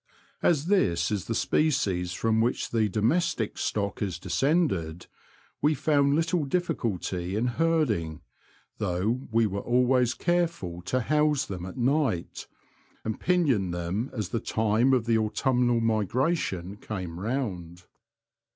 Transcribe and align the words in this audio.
As 0.41 0.65
this 0.65 1.11
is 1.11 1.25
the 1.25 1.35
species 1.35 2.11
from 2.11 2.41
which 2.41 2.71
the 2.71 2.89
domestic 2.89 3.59
stock 3.59 4.01
is 4.01 4.17
descended, 4.17 5.05
we 5.61 5.75
found 5.75 6.15
little 6.15 6.43
diflSculty 6.43 7.37
in 7.37 7.45
herding, 7.45 8.21
though 8.79 9.27
we 9.29 9.45
were 9.45 9.59
always 9.61 10.15
careful 10.15 10.81
to 10.87 11.01
house 11.01 11.45
them 11.45 11.67
at 11.67 11.77
night, 11.77 12.47
and 13.05 13.19
pinioned 13.19 13.75
them 13.75 14.09
as 14.11 14.29
the 14.29 14.39
time 14.39 14.91
of 14.93 15.05
the 15.05 15.19
autumnal 15.19 15.79
migration 15.81 16.77
came 16.77 17.19
round. 17.19 17.83